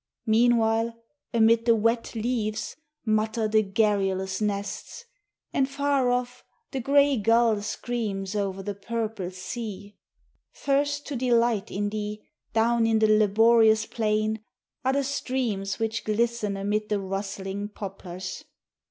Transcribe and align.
Meanwhile 0.25 0.95
amid 1.31 1.65
the 1.65 1.75
wet 1.75 2.15
leaves 2.15 2.75
mutter 3.05 3.47
the 3.47 3.61
garrulous 3.61 4.41
nests, 4.41 5.05
And 5.53 5.69
far 5.69 6.09
off 6.09 6.43
the 6.71 6.79
gray 6.79 7.17
gull 7.17 7.61
screams 7.61 8.35
over 8.35 8.63
the 8.63 8.73
purple 8.73 9.29
sea. 9.29 9.95
First 10.53 11.05
to 11.05 11.15
delight 11.15 11.69
in 11.69 11.89
thee, 11.89 12.23
down 12.51 12.87
in 12.87 12.97
the 12.97 13.05
laborious 13.15 13.85
plain, 13.85 14.43
Are 14.83 14.93
the 14.93 15.03
streams 15.03 15.77
which 15.77 16.03
glisten 16.03 16.57
amid 16.57 16.89
the 16.89 16.99
rustling 16.99 17.69
poplars. 17.69 18.43